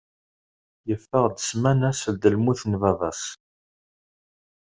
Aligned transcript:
Yeffeɣ-d 0.87 1.37
ssmana 1.41 1.91
seld 1.93 2.23
lmut 2.33 2.61
n 2.71 2.73
baba-s. 2.81 3.23